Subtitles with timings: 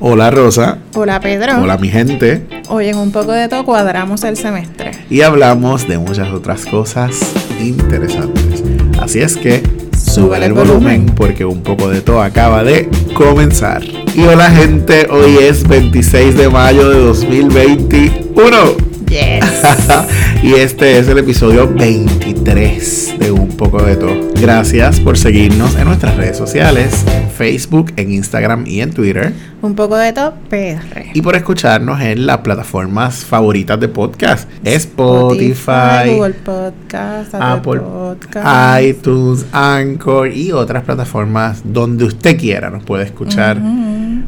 [0.00, 0.78] Hola Rosa.
[0.94, 1.62] Hola Pedro.
[1.62, 2.44] Hola mi gente.
[2.68, 4.90] Hoy en un poco de todo cuadramos el semestre.
[5.08, 8.64] Y hablamos de muchas otras cosas interesantes.
[9.00, 9.62] Así es que
[9.96, 13.82] sube el volumen porque un poco de todo acaba de comenzar.
[13.84, 18.91] Y hola gente, hoy es 26 de mayo de 2021.
[20.42, 24.16] y este es el episodio 23 de Un poco de todo.
[24.40, 29.34] Gracias por seguirnos en nuestras redes sociales, en Facebook, en Instagram y en Twitter.
[29.60, 31.10] Un poco de todo PR.
[31.12, 34.48] Y por escucharnos en las plataformas favoritas de podcast.
[34.64, 43.04] Spotify, Google Podcast, Apple Podcast, iTunes, Anchor y otras plataformas donde usted quiera nos puede
[43.04, 43.58] escuchar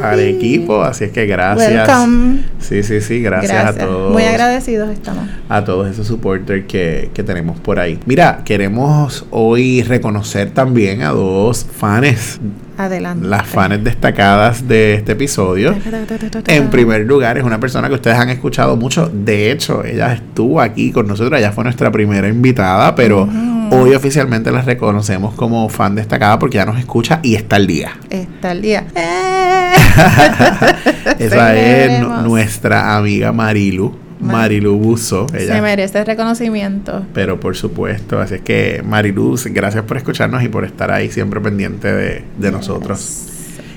[0.00, 1.88] al equipo, así es que gracias.
[1.88, 2.44] Welcome.
[2.58, 4.12] Sí, sí, sí, gracias, a todos.
[4.12, 5.24] Muy agradecidos estamos.
[5.48, 8.00] A todos esos supporters que, que tenemos por ahí.
[8.04, 12.40] Mira, queremos hoy reconocer también a dos fans
[12.76, 13.28] Adelante.
[13.28, 15.72] Las fans destacadas de este episodio.
[16.48, 19.08] En primer lugar, es una persona que ustedes han escuchado mucho.
[19.08, 21.38] De hecho, ella estuvo aquí con nosotros.
[21.38, 23.28] Ella fue nuestra primera invitada, pero
[23.70, 27.92] hoy oficialmente la reconocemos como fan destacada porque ya nos escucha y está al día.
[28.10, 28.84] Está al día.
[31.20, 34.03] Esa es nuestra amiga Marilu.
[34.24, 35.26] Marilu Buso.
[35.34, 37.06] Ella, se merece reconocimiento.
[37.12, 41.40] Pero por supuesto, así es que Marilu, gracias por escucharnos y por estar ahí siempre
[41.40, 43.33] pendiente de, de nosotros.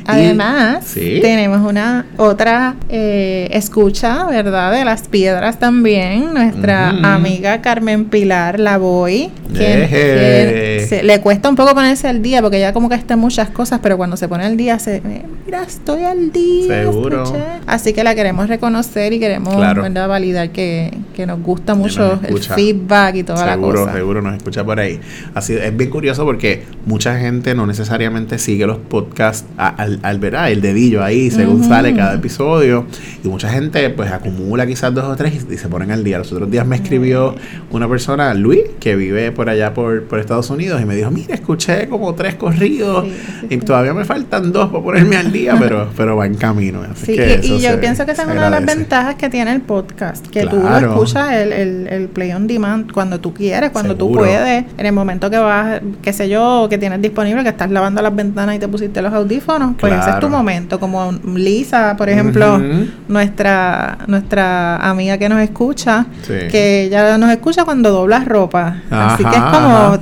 [0.08, 4.72] Además, tenemos una otra eh, escucha, ¿verdad?
[4.72, 6.34] De las piedras también.
[6.34, 9.30] Nuestra amiga Carmen Pilar Lavoy.
[9.54, 13.50] Que, le cuesta un poco ponerse al día porque ya como que está en muchas
[13.50, 15.02] cosas, pero cuando se pone al día se
[15.46, 16.84] mira, estoy al día.
[16.84, 17.24] Seguro.
[17.66, 20.08] Así que la queremos reconocer y queremos ¿verdad?
[20.08, 23.78] validar que, nos gusta mucho el feedback y toda la cosa.
[23.78, 25.00] Seguro, seguro nos escucha por ahí.
[25.34, 30.36] Así es bien curioso porque mucha gente no necesariamente sigue los podcasts al al, ver
[30.36, 32.86] el dedillo ahí según sale cada episodio.
[33.24, 36.18] Y mucha gente pues acumula quizás dos o tres y, se ponen al día.
[36.18, 37.36] Los otros días me escribió
[37.72, 41.36] una persona, Luis, que vive por allá por, por Estados Unidos y me dijo, mira,
[41.36, 43.06] escuché como tres corridos
[43.50, 46.82] y todavía me faltan dos para ponerme al día, pero, pero va en camino.
[47.08, 50.46] y, yo pienso que esa es una de las ventajas que tiene el podcast, que
[50.46, 54.86] tú lo escuchas el, el, play on demand cuando tú quieres, cuando tú puedes, en
[54.86, 58.56] el momento que vas, qué sé yo, que tienes disponible, que estás lavando las ventanas
[58.56, 60.80] y te pusiste los audífonos, pues ese es tu momento.
[60.80, 62.60] Como Lisa, por ejemplo,
[63.08, 68.82] nuestra nuestra amiga que nos escucha, que ella nos escucha cuando doblas ropa.
[68.90, 70.00] Así que es como,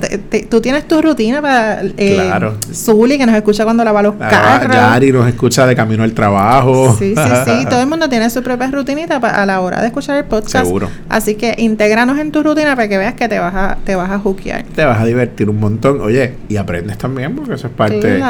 [0.50, 2.54] tú tienes tu rutina para eh, claro.
[2.72, 4.76] Zully, que nos escucha cuando lava los ah, carros.
[4.76, 6.96] Yari nos escucha de camino al trabajo.
[6.98, 7.66] Sí, sí, sí.
[7.70, 10.66] Todo el mundo tiene su propia rutinita a la hora de escuchar el podcast.
[10.66, 10.88] Seguro.
[11.08, 14.10] Así que intégranos en tu rutina para que veas que te vas a, te vas
[14.10, 14.64] a hookear.
[14.74, 16.00] Te vas a divertir un montón.
[16.00, 18.20] Oye, y aprendes también, porque eso es parte,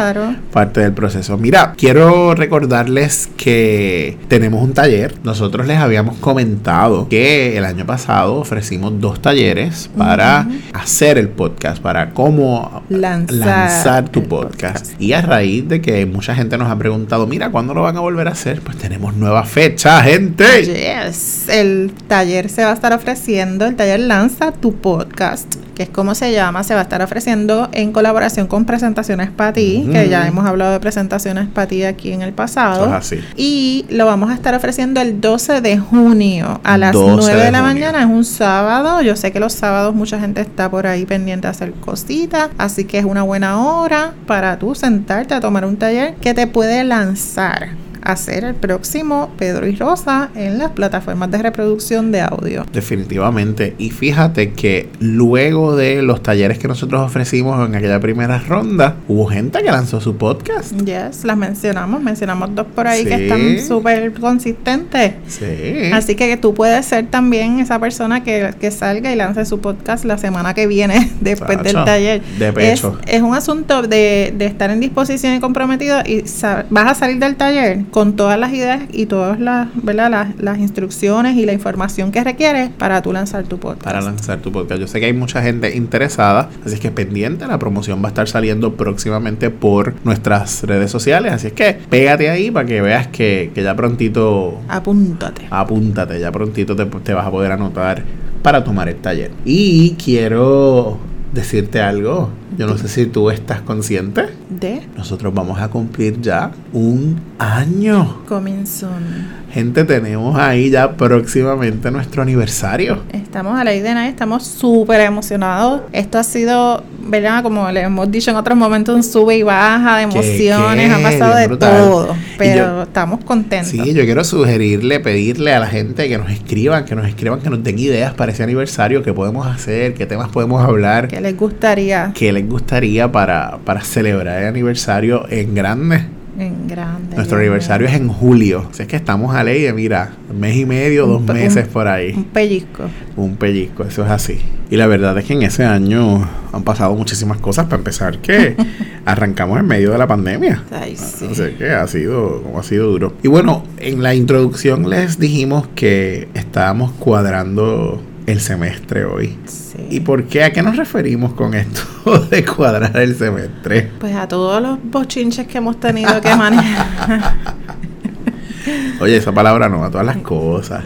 [0.52, 1.36] parte del proceso.
[1.46, 5.14] Mira, quiero recordarles que tenemos un taller.
[5.22, 11.80] Nosotros les habíamos comentado que el año pasado ofrecimos dos talleres para hacer el podcast,
[11.80, 15.00] para cómo lanzar, tu podcast.
[15.00, 18.00] Y a raíz de que mucha gente nos ha preguntado, mira, ¿cuándo lo van a
[18.00, 18.60] volver a hacer?
[18.60, 20.64] Pues tenemos nueva fecha, gente.
[20.64, 25.88] Yes, el taller se va a estar ofreciendo, el taller Lanza tu podcast que es
[25.90, 30.08] como se llama, se va a estar ofreciendo en colaboración con Presentaciones para ti, que
[30.08, 32.92] ya hemos hablado de Presentaciones para ti aquí en el pasado.
[32.94, 33.20] así.
[33.36, 37.60] Y lo vamos a estar ofreciendo el 12 de junio a las 9 de, la
[37.60, 39.02] mañana, es un sábado.
[39.02, 42.84] Yo sé que los sábados mucha gente está por ahí pendiente a hacer cositas, así
[42.84, 46.84] que es una buena hora para tú sentarte a tomar un taller que te puede
[46.84, 52.64] lanzar a ser el próximo Pedro y Rosa en las plataformas de reproducción de audio.
[52.72, 53.74] Definitivamente.
[53.78, 59.26] Y fíjate que luego de los talleres que nosotros ofrecimos en aquella primera ronda, hubo
[59.26, 60.72] gente que lanzó su podcast.
[60.82, 65.14] Yes, las mencionamos, mencionamos dos por ahí que están súper consistentes.
[65.26, 65.90] Sí.
[65.92, 70.04] Así que tú puedes ser también esa persona que, que salga y lance su podcast
[70.04, 72.22] la semana que viene después del taller.
[72.38, 72.98] de es, pecho.
[73.04, 76.22] es un asunto de, de estar en disposición y comprometido y
[76.70, 80.10] vas a salir del taller con todas las ideas y todas las, ¿verdad?
[80.10, 83.82] Las, las instrucciones y la información que requieres para tú lanzar tu podcast.
[83.84, 84.82] para lanzar tu podcast.
[84.82, 88.10] Yo sé que hay mucha gente interesada, así es que pendiente, la promoción va a
[88.10, 93.06] estar saliendo próximamente por nuestras redes sociales, así es que pégate ahí para que veas
[93.06, 95.46] que, que ya prontito, Apúntate.
[95.48, 98.04] apúntate, ya prontito te, te vas a poder anotar
[98.42, 99.30] para tomar el taller.
[99.46, 100.98] Y quiero
[101.32, 106.50] decirte algo, yo no sé si tú estás consciente, De nosotros vamos a cumplir ya
[106.72, 108.18] un año.
[108.66, 109.46] Soon.
[109.52, 112.98] Gente, tenemos ahí ya próximamente nuestro aniversario.
[113.12, 115.80] Estamos a la idea, de estamos súper emocionados.
[115.92, 117.42] Esto ha sido, ¿verdad?
[117.42, 120.98] Como le hemos dicho en otros momentos, un sube y baja de ¿Qué, emociones, ha
[121.02, 121.78] pasado de brutal.
[121.88, 123.70] todo, pero yo- estamos contentos.
[123.70, 127.48] Sí, yo quiero sugerirle, pedirle a la gente que nos escriban, que nos escriban, que
[127.48, 131.36] nos den ideas para ese aniversario, qué podemos hacer, qué temas podemos hablar, ¿Qué les
[131.36, 136.02] gustaría qué les gustaría para, para celebrar el aniversario en grande.
[136.38, 137.16] en grande?
[137.16, 140.66] Nuestro aniversario es en julio, así es que estamos a ley de, mira, mes y
[140.66, 142.84] medio, Un dos meses un- por Un ahí, pellizco.
[143.16, 144.38] un pellizco, eso es así.
[144.68, 148.54] Y la verdad es que en ese año han pasado muchísimas cosas, para empezar que
[149.06, 150.62] arrancamos en medio de la pandemia.
[150.72, 151.26] Ay, sí.
[151.30, 153.14] O sea que ha sido, ha sido duro.
[153.22, 159.38] Y bueno, en la introducción les dijimos que estábamos cuadrando el semestre hoy.
[159.46, 159.86] Sí.
[159.90, 160.44] ¿Y por qué?
[160.44, 161.80] ¿A qué nos referimos con esto
[162.30, 163.90] de cuadrar el semestre?
[164.00, 167.34] Pues a todos los bochinches que hemos tenido que manejar.
[169.00, 170.84] Oye, esa palabra no, a todas las cosas.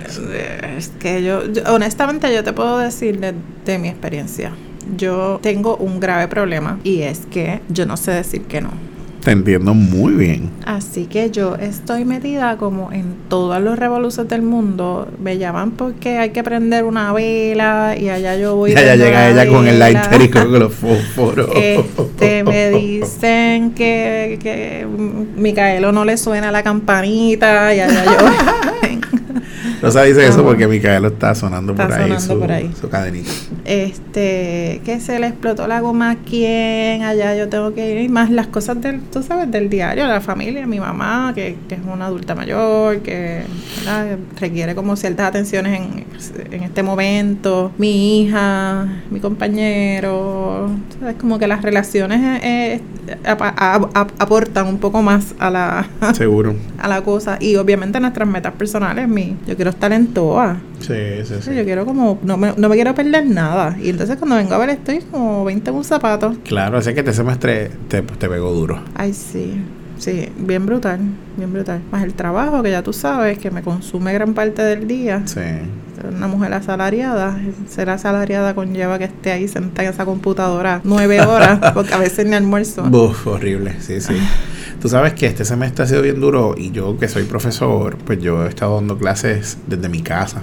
[0.76, 3.34] Es que yo, yo- honestamente, yo te puedo decir de,
[3.64, 4.52] de mi experiencia.
[4.96, 8.70] Yo tengo un grave problema y es que yo no sé decir que no.
[9.22, 10.50] Te entiendo muy bien.
[10.64, 15.08] Así que yo estoy metida como en todos los revoluciones del mundo.
[15.22, 18.70] Me llaman porque hay que prender una vela y allá yo voy.
[18.74, 21.50] Y allá llega la ella con el lighter y con los fósforos.
[21.54, 24.86] Este, me dicen que, que
[25.36, 28.88] Micaelo no le suena la campanita y allá yo.
[29.82, 32.70] Rosa dice eso porque Micaelo está sonando Está por ahí, sonando su, por ahí.
[32.80, 33.30] su cadenita.
[33.64, 38.08] este, que se le explotó la goma a quién, allá yo tengo que ir, y
[38.08, 41.80] más las cosas del, tú sabes, del diario, la familia, mi mamá, que, que es
[41.90, 43.42] una adulta mayor, que
[43.78, 44.18] ¿verdad?
[44.38, 46.04] requiere como ciertas atenciones en,
[46.52, 52.80] en este momento, mi hija, mi compañero, sabes, como que las relaciones eh,
[53.24, 53.88] a-
[54.18, 56.54] aportan un poco más a la, Seguro.
[56.78, 60.58] a la cosa, y obviamente nuestras metas personales, mi, yo quiero estar en todas.
[60.80, 60.94] Sí,
[61.24, 61.42] sí, sí.
[61.50, 63.76] Sí, yo quiero como, no me, no me quiero perder nada.
[63.82, 66.34] Y entonces cuando vengo a ver estoy como 20 en un zapato.
[66.44, 68.80] Claro, así que este semestre te, te pegó duro.
[68.94, 69.54] Ay, sí,
[70.00, 70.98] sí, bien brutal,
[71.36, 71.80] bien brutal.
[71.92, 75.22] Más el trabajo que ya tú sabes que me consume gran parte del día.
[75.26, 75.40] Sí.
[76.16, 77.38] Una mujer asalariada,
[77.68, 82.24] ser asalariada conlleva que esté ahí sentada en esa computadora nueve horas, porque a veces
[82.26, 82.82] ni almuerzo.
[82.84, 84.14] Buf, horrible, sí, sí.
[84.80, 88.18] Tú sabes que este semestre ha sido bien duro y yo que soy profesor, pues
[88.18, 90.40] yo he estado dando clases desde mi casa.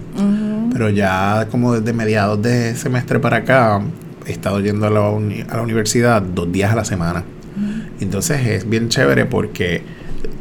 [0.72, 3.82] Pero ya como desde mediados de semestre para acá,
[4.28, 7.24] he estado yendo a la, uni- a la universidad dos días a la semana.
[8.00, 9.82] Entonces es bien chévere porque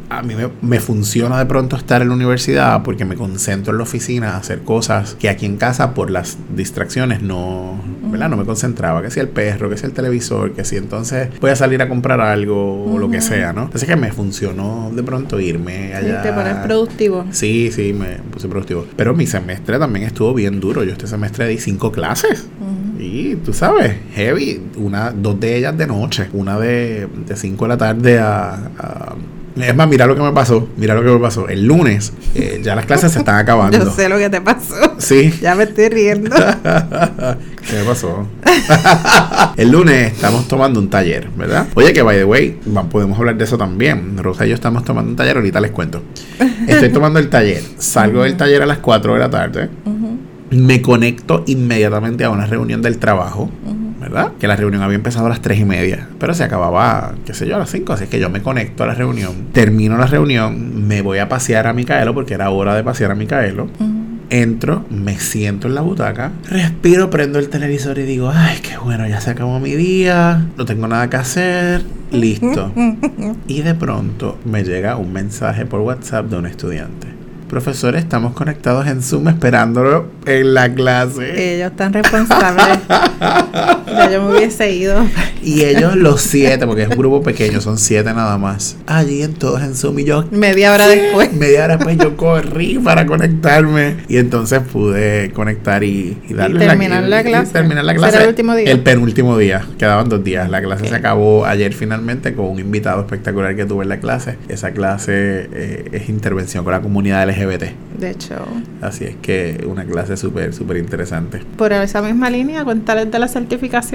[0.09, 3.77] a mí me, me funciona de pronto estar en la universidad porque me concentro en
[3.77, 7.77] la oficina a hacer cosas que aquí en casa por las distracciones no,
[8.09, 8.29] ¿verdad?
[8.29, 9.01] no me concentraba.
[9.01, 11.89] Que si el perro, que si el televisor, que si entonces voy a salir a
[11.89, 13.63] comprar algo o lo que sea, ¿no?
[13.63, 16.21] Entonces que me funcionó de pronto irme Sí, allá.
[16.21, 17.25] te pones productivo.
[17.31, 18.85] Sí, sí, me puse productivo.
[18.95, 20.85] Pero mi semestre también estuvo bien duro.
[20.85, 22.47] Yo este semestre di cinco clases.
[23.09, 24.61] Y tú sabes, heavy.
[24.75, 26.27] Una, dos de ellas de noche.
[26.33, 29.15] Una de, de 5 de la tarde a, a-
[29.55, 30.67] Es más, mira lo que me pasó.
[30.77, 31.47] Mira lo que me pasó.
[31.47, 33.77] El lunes eh, ya las clases se están acabando.
[33.77, 34.75] Yo sé lo que te pasó.
[34.97, 35.33] Sí.
[35.41, 36.35] Ya me estoy riendo.
[37.69, 38.27] ¿Qué me pasó?
[39.57, 41.67] el lunes estamos tomando un taller, ¿verdad?
[41.75, 42.59] Oye, que by the way,
[42.91, 44.17] podemos hablar de eso también.
[44.17, 46.01] Rosa y yo estamos tomando un taller, ahorita les cuento.
[46.67, 47.61] Estoy tomando el taller.
[47.77, 49.69] Salgo del taller a las 4 de la tarde.
[49.85, 49.96] Ujú,
[50.57, 53.49] Me conecto inmediatamente a una reunión del trabajo.
[53.99, 54.33] ¿verdad?
[54.39, 57.47] Que la reunión había empezado a las 3 y media, pero se acababa, qué sé
[57.47, 57.93] yo, a las 5.
[57.93, 61.67] Así que yo me conecto a la reunión, termino la reunión, me voy a pasear
[61.67, 63.65] a Micaelo porque era hora de pasear a Micaelo.
[63.65, 64.07] Ujú.
[64.29, 69.07] entro, me siento en la butaca, respiro, prendo el televisor y digo, ay, qué bueno,
[69.07, 72.71] ya se acabó mi día, no tengo nada que hacer, listo.
[73.47, 77.16] y de pronto me llega un mensaje por WhatsApp de un estudiante.
[77.47, 81.55] Profesor, estamos conectados en Zoom esperándolo en la clase.
[81.55, 82.79] Ellos están responsables.
[83.97, 85.05] ya yo me hubiese ido.
[85.43, 88.77] Y ellos los siete, porque es un grupo pequeño, son siete nada más.
[88.85, 90.25] Allí en todos en Zoom y yo.
[90.31, 91.33] Media hora después.
[91.33, 93.97] Media hora después yo corrí para conectarme.
[94.07, 97.53] Y entonces pude conectar y, y darle y terminar la, clase.
[97.53, 98.21] terminar la clase.
[98.21, 98.71] el último día?
[98.71, 99.65] El penúltimo día.
[99.77, 100.49] Quedaban dos días.
[100.49, 104.37] La clase se acabó ayer finalmente con un invitado espectacular que tuve en la clase.
[104.49, 108.35] Esa clase eh, es intervención con la comunidad LGBT de hecho.
[108.81, 111.41] Así es que una clase súper, súper interesante.
[111.57, 113.86] Por esa misma línea, cuéntales de la certificación.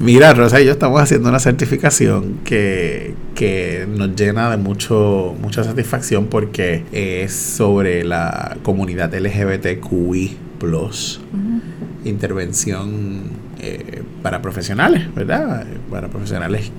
[0.00, 5.64] Mira, Rosa y yo estamos haciendo una certificación que, que nos llena de mucho, mucha
[5.64, 10.36] satisfacción porque es sobre la comunidad LGBTQI.
[12.04, 13.22] Intervención
[13.60, 15.66] eh, para profesionales, ¿verdad?
[15.90, 16.70] Para profesionales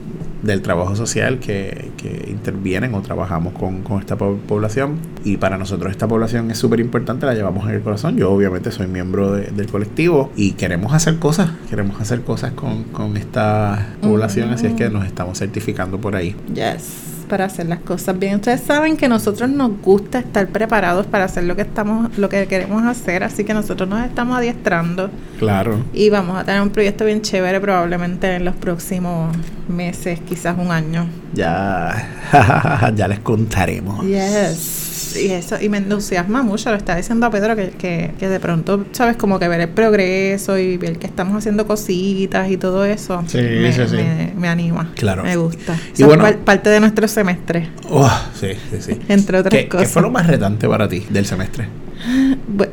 [0.42, 4.98] del trabajo social que, que intervienen o trabajamos con, con, esta población.
[5.24, 8.18] Y para nosotros esta población es súper importante, la llevamos en el corazón.
[8.18, 13.18] Yo obviamente soy miembro del colectivo y queremos hacer cosas, queremos hacer cosas con, con
[13.18, 16.36] esta población, así es que nos estamos certificando por ahí.
[16.54, 18.36] Yes para hacer las cosas bien.
[18.36, 22.48] Ustedes saben que nosotros nos gusta estar preparados para hacer lo que estamos, lo que
[22.48, 25.10] queremos hacer, así que nosotros nos estamos adiestrando.
[25.39, 25.84] Claro.
[25.94, 29.36] Y vamos a tener un proyecto bien chévere probablemente en los próximos
[29.67, 31.08] meses, quizás un año.
[31.34, 34.05] Ya, ya les contaremos.
[34.05, 34.85] Yes
[35.16, 38.40] y eso, y me entusiasma mucho, lo está diciendo a Pedro, que, que, que, de
[38.40, 39.18] pronto, ¿sabes?
[39.18, 43.24] Como que ver el progreso y ver que estamos haciendo cositas y todo eso.
[43.28, 43.98] Sí, me, sí, sí.
[44.38, 44.92] Me, anima.
[44.96, 45.24] Claro.
[45.24, 45.78] Me gusta.
[45.98, 47.70] Y bueno, parte de nuestro semestre.
[47.90, 49.00] Oh, sí, sí, sí.
[49.08, 49.88] Entre otras ¿Qué, cosas.
[49.88, 51.68] ¿Qué fue lo más retante para ti del semestre?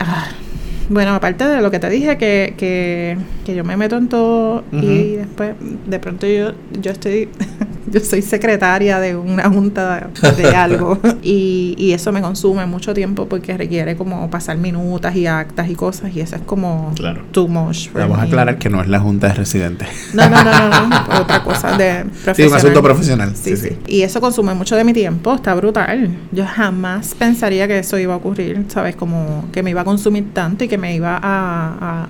[0.01, 0.29] Ah,
[0.89, 4.65] bueno, aparte de lo que te dije, que, que, que yo me meto en todo
[4.73, 4.83] uh -huh.
[4.83, 5.55] y después
[5.87, 7.29] de pronto yo, yo estoy
[7.93, 13.29] yo soy secretaria de una junta de algo y, y, eso me consume mucho tiempo
[13.29, 17.23] porque requiere como pasar minutas y actas y cosas y eso es como claro.
[17.33, 17.93] too much.
[17.93, 19.89] Vamos a aclarar que no es la junta de residentes.
[20.15, 22.35] No, no, no, no, no otra cosa de profesional.
[22.35, 23.33] Sí, un asunto profesional.
[23.37, 26.17] Sí, sí, sí, Y eso consume mucho de mi tiempo, está brutal.
[26.33, 28.97] Yo jamás pensaría que eso iba a ocurrir, ¿sabes?
[28.97, 32.09] Como que me iba a consumir tanto y que me iba a, a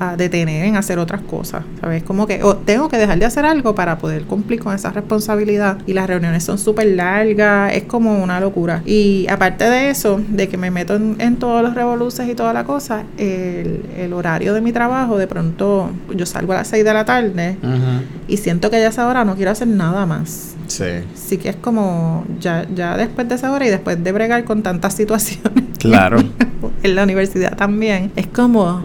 [0.00, 2.02] a detener en hacer otras cosas, ¿sabes?
[2.02, 5.92] Como que tengo que dejar de hacer algo para poder cumplir con esa responsabilidad y
[5.92, 8.82] las reuniones son súper largas, es como una locura.
[8.86, 12.54] Y aparte de eso, de que me meto en, en todos los revoluces y toda
[12.54, 16.82] la cosa, el, el, horario de mi trabajo, de pronto yo salgo a las 6
[16.82, 18.02] de la tarde uh -huh.
[18.26, 20.54] y siento que ya a esa hora no quiero hacer nada más.
[20.66, 20.84] Sí.
[21.14, 24.62] Sí que es como ya, ya después de esa hora y después de bregar con
[24.62, 25.64] tantas situaciones.
[25.78, 26.22] Claro.
[26.82, 28.12] en la universidad también.
[28.16, 28.82] Es como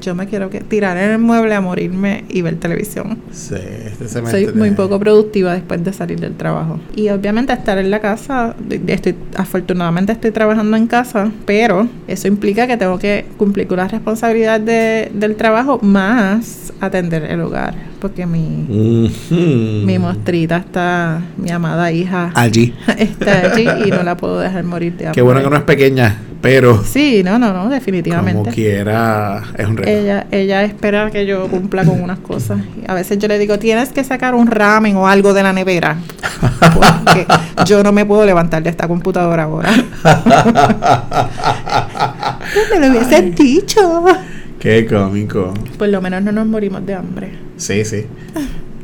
[0.00, 3.18] yo me quiero que tirar en el mueble a morirme y ver televisión.
[3.32, 6.80] Sí, este Soy muy poco productiva después de salir del trabajo.
[6.94, 8.54] Y obviamente estar en la casa,
[8.86, 13.88] estoy, afortunadamente estoy trabajando en casa, pero eso implica que tengo que cumplir con la
[13.88, 17.74] responsabilidad de, del trabajo más atender el hogar.
[18.00, 18.66] Porque mi,
[19.30, 22.74] mi mostrita está, mi amada hija, allí.
[22.98, 25.14] está allí y no la puedo dejar morir de hambre.
[25.14, 26.82] Qué bueno que no es pequeña, pero.
[26.82, 28.40] Sí, no, no, no, definitivamente.
[28.40, 29.90] Como quiera, es un reto.
[29.90, 32.60] Ella, ella espera que yo cumpla con unas cosas.
[32.80, 35.52] Y a veces yo le digo, tienes que sacar un ramen o algo de la
[35.52, 35.98] nevera.
[36.74, 37.26] Porque
[37.66, 39.72] yo no me puedo levantar de esta computadora ahora.
[42.72, 44.06] me lo hubieses dicho.
[44.58, 45.52] Qué cómico.
[45.78, 47.49] Por lo menos no nos morimos de hambre.
[47.60, 48.06] Sí, sí.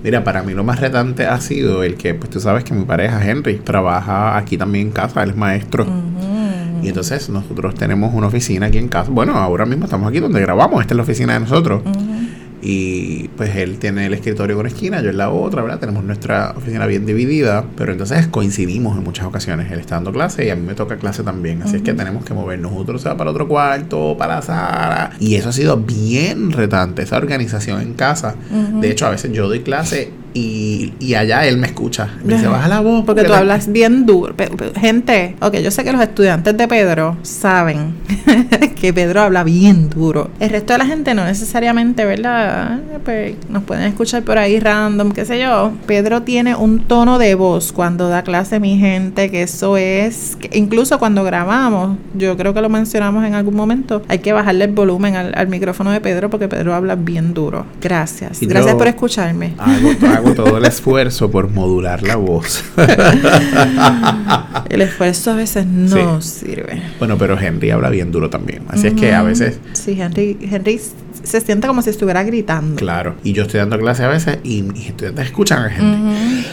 [0.04, 2.84] Mira, para mí lo más retante ha sido el que, pues tú sabes que mi
[2.84, 5.84] pareja Henry trabaja aquí también en casa, él es maestro.
[5.84, 6.84] Uh -huh.
[6.84, 9.10] Y entonces nosotros tenemos una oficina aquí en casa.
[9.10, 11.82] Bueno, ahora mismo estamos aquí donde grabamos, esta es la oficina de nosotros.
[11.84, 12.15] Uh -huh.
[12.62, 15.78] Y pues él tiene el escritorio con esquina, yo en la otra, ¿verdad?
[15.78, 19.70] Tenemos nuestra oficina bien dividida, pero entonces coincidimos en muchas ocasiones.
[19.70, 21.62] Él está dando clase y a mí me toca clase también.
[21.62, 21.76] Así uh -huh.
[21.76, 22.72] es que tenemos que movernos.
[22.74, 25.10] Otro se va para otro cuarto, para la sala.
[25.20, 28.36] Y eso ha sido bien retante, esa organización en casa.
[28.50, 28.80] Uh -huh.
[28.80, 32.10] De hecho, a veces yo doy clase y, y, allá él me escucha.
[32.22, 33.04] Me dice, baja la voz.
[33.06, 33.38] Porque, porque tú la...
[33.38, 34.34] hablas bien duro.
[34.78, 37.94] Gente, ok, yo sé que los estudiantes de Pedro saben
[38.78, 40.28] que Pedro habla bien duro.
[40.38, 42.80] El resto de la gente no necesariamente, ¿verdad?
[43.02, 45.72] Pues nos pueden escuchar por ahí random, qué sé yo.
[45.86, 50.36] Pedro tiene un tono de voz cuando da clase, mi gente, que eso es.
[50.36, 54.66] Que incluso cuando grabamos, yo creo que lo mencionamos en algún momento, hay que bajarle
[54.66, 57.64] el volumen al, al micrófono de Pedro porque Pedro habla bien duro.
[57.80, 58.42] Gracias.
[58.42, 59.54] Y Gracias por escucharme.
[59.56, 62.64] Hago, hago hago todo el esfuerzo por modular la voz.
[64.68, 66.82] el esfuerzo a veces no sirve.
[66.98, 68.62] Bueno, pero Henry habla bien duro también.
[68.68, 69.58] Así es que a veces.
[69.72, 70.80] Sí, Henry, Henry
[71.22, 72.76] se siente como si estuviera gritando.
[72.76, 73.16] Claro.
[73.24, 76.46] Y yo estoy dando clase a veces y mis estudiantes escuchan a Henry.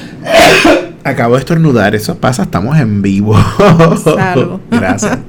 [1.04, 3.36] Acabo de estornudar, eso pasa, estamos en vivo.
[4.72, 5.20] Gracias.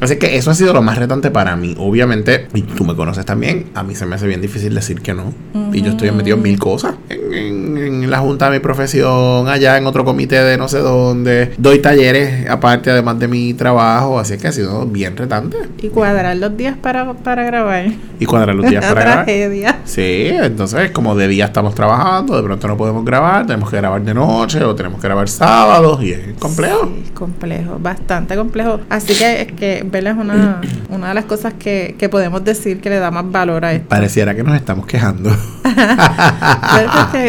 [0.00, 1.74] Así que eso ha sido lo más retante para mí.
[1.76, 5.14] Obviamente, y tú me conoces también, a mí se me hace bien difícil decir que
[5.14, 5.32] no.
[5.72, 6.94] Y yo estoy metido en mil cosas.
[7.08, 11.52] En, la junta de mi profesión, allá en otro comité de no sé dónde.
[11.58, 14.18] Doy talleres aparte, además de mi trabajo.
[14.18, 15.58] Así que ha sido bien retante.
[15.82, 17.86] Y cuadrar los días para, para grabar.
[18.20, 19.24] Y cuadrar los días para grabar.
[19.24, 19.80] tragedia.
[19.84, 24.00] Sí, entonces como de día estamos trabajando, de pronto no podemos grabar, tenemos que grabar
[24.02, 26.84] de noche o tenemos que grabar sábados y es complejo.
[26.84, 28.80] Sí, complejo, bastante complejo.
[28.88, 30.60] Así que es que Bella es una,
[30.90, 33.88] una de las cosas que, que podemos decir que le da más valor a esto.
[33.88, 35.30] Pareciera que nos estamos quejando.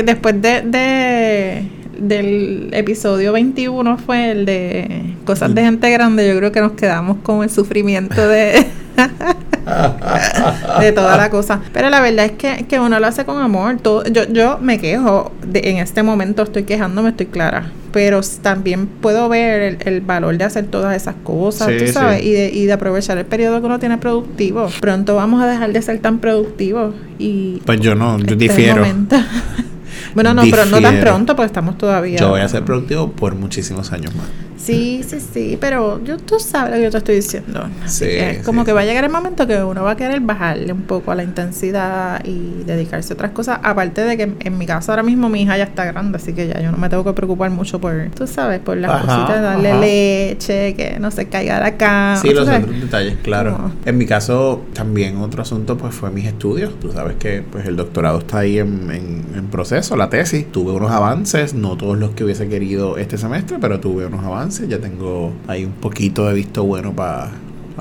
[0.05, 1.67] después de, de,
[1.97, 7.17] del episodio 21 fue el de cosas de gente grande, yo creo que nos quedamos
[7.23, 8.67] con el sufrimiento de...
[10.79, 11.61] de toda la cosa.
[11.73, 13.77] Pero la verdad es que, que uno lo hace con amor.
[13.77, 17.71] Todo, yo, yo me quejo, de, en este momento estoy quejándome, estoy clara.
[17.91, 22.49] Pero también puedo ver el, valor de hacer todas esas cosas, tú sabes, y, de,
[22.53, 24.69] y de aprovechar el periodo que uno tiene productivo.
[24.79, 26.93] Pronto vamos a dejar de ser tan productivos.
[27.17, 28.83] Y pues yo no, yo este difiero.
[30.13, 32.19] bueno, no, pero no tan pronto, porque estamos todavía.
[32.19, 34.27] Yo voy a ser productivo por muchísimos años más.
[34.59, 37.69] Sí, sí, sí, pero yo, tú sabes lo que yo te estoy diciendo.
[37.85, 38.05] sí,
[38.43, 41.11] como que va a llegar el momento que uno va a querer bajarle un poco
[41.11, 43.59] a la intensidad y dedicarse a otras cosas.
[43.63, 46.49] Aparte de que en mi caso ahora mismo mi hija ya está grande, así que
[46.49, 49.79] ya yo no me tengo que preocupar mucho por, tú sabes, por las cositas, darle
[49.79, 52.17] leche, que no se caiga la cama.
[52.17, 53.71] Sí, los otros detalles, claro.
[53.85, 56.77] En mi caso, también otro asunto pues fue mis estudios.
[56.81, 60.51] Tú sabes que pues el doctorado está ahí en, en proceso, la tesis.
[60.51, 64.48] Tuve unos avances, no todos los que hubiese querido este semestre, pero tuve unos avances
[64.49, 67.31] ya tengo ahí un poquito de visto bueno para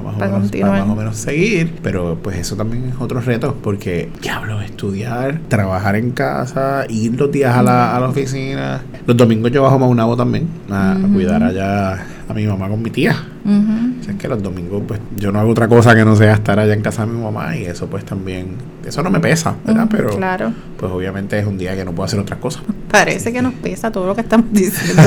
[0.03, 1.79] más, o menos, seguir.
[1.83, 7.31] Pero pues eso también es otro reto, porque diablo, estudiar, trabajar en casa, ir los
[7.31, 8.83] días a la, a la oficina.
[9.07, 12.91] Los domingos yo bajo a Maunabo también, a, cuidar allá a mi mamá con mi
[12.91, 13.17] tía.
[14.07, 16.75] es que los domingos, pues yo no hago otra cosa que no sea estar allá
[16.75, 19.87] en casa de mi mamá y eso, pues también, eso no me pesa, ¿verdad?
[19.91, 20.53] Pero, claro.
[20.77, 22.63] pues obviamente es un día que no puedo hacer otras cosas.
[22.91, 25.03] Parece que nos pesa todo lo que estamos diciendo.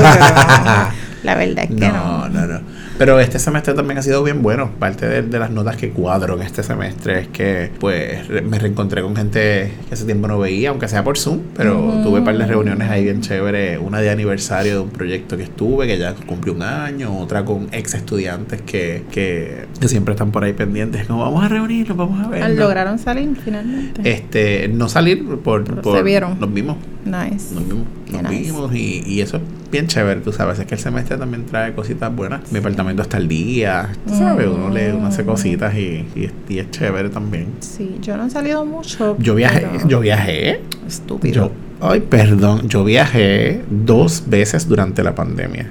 [1.22, 2.28] la verdad es que no.
[2.28, 2.60] No, no, no.
[2.98, 4.70] Pero este semestre también ha sido bien bueno.
[4.78, 9.16] Parte de, las notas que cuadro en este semestre es que pues me reencontré con
[9.16, 12.46] gente que hace tiempo no veía, aunque sea por Zoom, pero tuve un par de
[12.46, 13.78] reuniones ahí bien chévere.
[13.78, 17.68] Una de aniversario de un proyecto que estuve, que ya cumplió un año, otra con
[17.72, 22.28] ex estudiantes que, que, siempre están por ahí pendientes, como vamos a reunirnos, vamos a
[22.28, 22.50] ver.
[22.50, 24.08] ¿Lograron salir finalmente?
[24.10, 25.64] Este, no salir por...
[25.64, 26.38] por se vieron.
[26.38, 26.76] Nos vimos.
[27.04, 27.54] Nice.
[27.54, 29.40] Nos vimos, nos vimos y, y eso
[29.72, 32.52] bien chévere, tú sabes, es que el semestre también trae cositas buenas.
[32.52, 36.70] Mi apartamento está al día, tú sabes, uno lee, uno hace cositas y, y, es
[36.70, 37.46] chévere también.
[37.60, 39.16] Sí, yo no he salido mucho.
[39.18, 40.60] Yo viajé, yo viajé.
[40.86, 41.50] Estúpido.
[41.80, 45.66] ay, perdón, yo viajé dos veces durante la pandemia.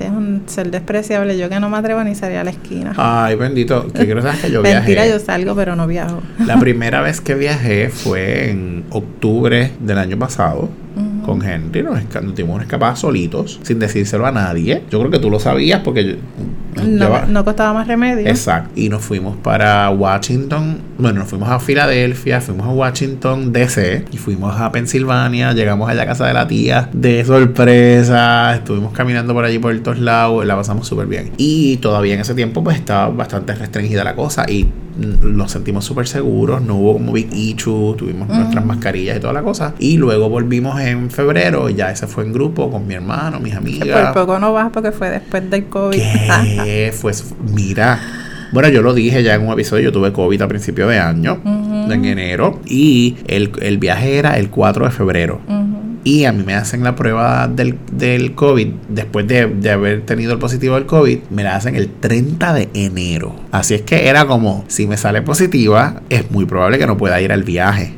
[0.00, 1.36] Este es un ser despreciable.
[1.36, 2.94] Yo que no me atrevo ni salir a la esquina.
[2.96, 3.86] Ay, bendito.
[3.88, 4.76] Que quiero saber que yo viajé.
[4.76, 6.22] Mentira, yo salgo, pero no viajo.
[6.46, 10.70] La primera vez que viajé fue en octubre del año pasado
[11.24, 14.82] con Henry, nos, nos dimos una escapada solitos, sin decírselo a nadie.
[14.90, 16.18] Yo creo que tú lo sabías porque
[16.82, 18.26] no, no, costaba más remedio.
[18.26, 18.70] Exacto.
[18.74, 20.78] Y nos fuimos para Washington.
[21.00, 25.54] Bueno, nos fuimos a Filadelfia, fuimos a Washington DC y fuimos a Pensilvania.
[25.54, 28.54] Llegamos a la casa de la tía de sorpresa.
[28.56, 30.44] Estuvimos caminando por allí por todos lados.
[30.44, 31.30] La pasamos súper bien.
[31.38, 34.44] Y todavía en ese tiempo, pues estaba bastante restringida la cosa.
[34.46, 39.32] Y nos sentimos súper seguros, no hubo como big issue, tuvimos nuestras mascarillas y toda
[39.32, 39.74] la cosa.
[39.78, 44.12] Y luego volvimos en febrero, ya ese fue en grupo con mi hermano, mis amigas.
[44.12, 45.98] por poco no vas porque fue después del COVID.
[45.98, 46.92] ¿Qué?
[47.00, 47.12] fue,
[47.54, 48.19] mira.
[48.52, 51.40] Bueno, yo lo dije ya en un episodio, yo tuve COVID a principio de año,
[51.44, 55.40] en enero, y el, el, viaje era el 4 de febrero
[56.04, 60.32] y a mí me hacen la prueba del, del COVID, después de, de, haber tenido
[60.32, 63.34] el positivo del COVID, me la hacen el 30 de enero.
[63.50, 67.20] Así es que era como, si me sale positiva, es muy probable que no pueda
[67.20, 67.94] ir al viaje.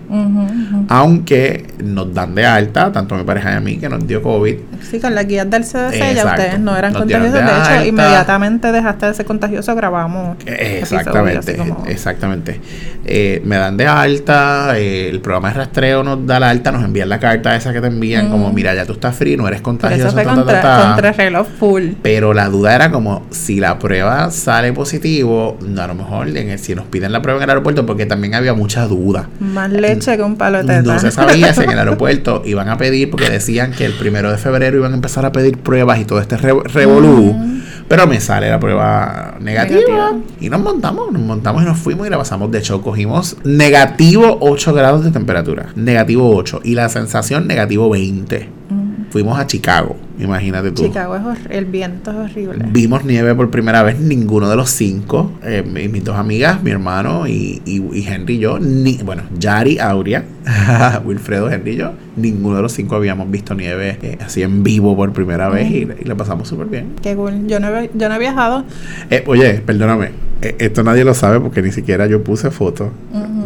[0.88, 4.22] Aunque nos dan de alta, tanto a mi pareja y a mí, que nos dio
[4.22, 4.56] COVID.
[4.90, 7.32] Sí, con la guía del CDC ya ustedes no eran contagiosos.
[7.32, 10.36] De, hecho, inmediatamente dejaste de ser contagioso, grabamos.
[10.46, 12.60] Exactamente, exactamente.
[13.04, 16.84] Eh, me dan de alta, eh, el programa de rastreo nos da la alta, nos
[16.84, 18.54] envían la carta esa que te envían, como, mm.
[18.54, 20.14] mira, ya tú estás free, no eres contagioso.
[20.14, 21.90] Pero eso fue contra, reloj full.
[22.02, 26.74] Pero la duda era como, si la prueba sale positivo, a lo mejor en si
[26.74, 29.28] nos piden la prueba en el aeropuerto, porque también había mucha duda.
[29.40, 30.92] Más leche que un palo de teta.
[30.92, 34.30] No se sabía si en el aeropuerto iban a pedir, porque decían que el primero
[34.30, 37.34] de febrero iban a empezar a pedir pruebas y todo este re revolú.
[37.88, 40.12] Pero me sale la prueba negativa.
[40.40, 42.50] Y nos montamos, nos montamos y nos fuimos y la pasamos.
[42.50, 45.66] De hecho, cogimos negativo 8 grados de temperatura.
[45.74, 46.60] Negativo 8.
[46.64, 48.48] Y la sensación negativo 20.
[49.12, 50.84] Fuimos a Chicago, imagínate tú.
[50.84, 52.64] Chicago es el viento es horrible.
[52.70, 55.32] Vimos nieve por primera vez, ninguno de los cinco.
[55.42, 58.58] Eh, mis dos amigas, mi hermano y, y, Henry y yo.
[58.58, 60.24] Ni, bueno, Yari, Aurea,
[61.04, 61.92] Wilfredo, Henry y yo.
[62.16, 65.88] Ninguno de los cinco habíamos visto nieve eh, así en vivo por primera vez y,
[66.00, 66.94] y la pasamos súper bien.
[67.02, 67.46] Qué cool.
[67.46, 68.64] Yo no, he, yo no he viajado.
[69.10, 70.10] Eh, oye, perdóname.
[70.40, 72.90] esto nadie lo sabe porque ni siquiera yo puse foto.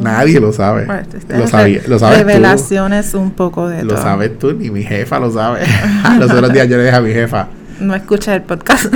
[0.01, 0.87] Nadie lo sabe.
[0.87, 5.19] Pues, lo, sabía, lo sabes Revelaciones un poco de Lo sabes tú, ni mi jefa
[5.19, 5.61] lo sabe.
[6.19, 7.49] Los otros días yo le dije a mi jefa.
[7.81, 8.87] No escucha el podcast.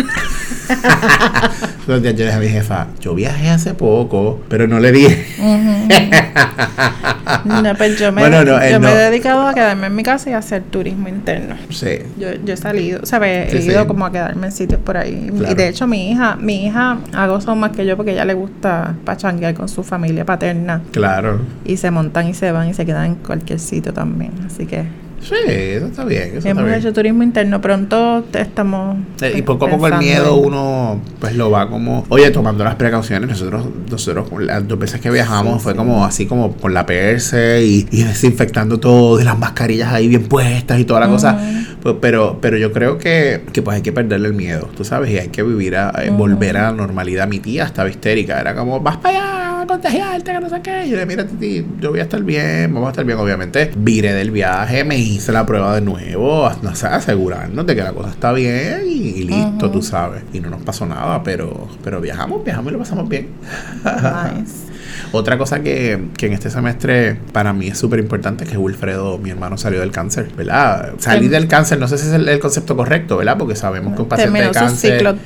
[1.87, 5.27] Yo le dije a mi jefa, yo viajé hace poco, pero no le dije.
[7.45, 10.39] no, pues yo, me, yo me he dedicado a quedarme en mi casa y a
[10.39, 11.57] hacer turismo interno.
[11.71, 11.99] Sí.
[12.19, 13.53] Yo, yo he salido, ¿sabes?
[13.53, 15.31] He ido como a quedarme en sitios por ahí.
[15.49, 18.35] Y de hecho mi hija, mi hija ha gozado más que yo porque ella le
[18.35, 20.83] gusta pachanguear con su familia paterna.
[20.93, 21.41] Claro.
[21.65, 24.33] Y se montan y se van y se quedan en cualquier sitio también.
[24.47, 24.85] Así que
[25.21, 26.37] Sí, eso está bien.
[26.37, 28.97] Eso Hemos hecho turismo interno, pronto estamos.
[29.21, 32.77] Eh, y poco a poco el miedo uno pues lo va como, oye, tomando las
[32.77, 33.29] precauciones.
[33.29, 37.83] Nosotros, nosotros las dos veces que viajamos fue como así como por la perse y,
[37.85, 41.39] desinfectando todo y las mascarillas ahí bien puestas y toda la cosa.
[41.83, 45.11] Pues, pero, pero yo creo que, que pues hay que perderle el miedo, tú sabes,
[45.11, 47.29] y hay que vivir a, eh, volver a la normalidad.
[47.29, 50.87] Mi tía estaba histérica, era como, vas para allá contagiarte, que no sé qué.
[50.87, 53.71] Y yo le mira, titi, yo voy a estar bien, vamos a estar bien, obviamente.
[53.77, 57.93] Viré del viaje, me hice la prueba de nuevo, no sé, asegurarnos de que la
[57.93, 60.23] cosa está bien y, listo, tú sabes.
[60.33, 63.29] Y no nos pasó nada, pero, pero viajamos, viajamos y lo pasamos bien.
[63.85, 64.70] Nice.
[65.13, 69.19] Otra cosa que, que en este semestre para mí es súper importante es que Wilfredo,
[69.19, 70.95] mi hermano, salió del cáncer, ¿verdad?
[70.99, 73.37] Salir del cáncer, no sé si es el, concepto correcto, ¿verdad?
[73.39, 75.17] Porque sabemos que un paciente de cáncer...